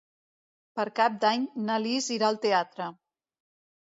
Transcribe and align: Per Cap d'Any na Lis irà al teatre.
Per 0.79 0.85
Cap 0.99 1.19
d'Any 1.25 1.43
na 1.67 1.77
Lis 1.85 2.09
irà 2.17 2.31
al 2.33 2.39
teatre. 2.47 2.87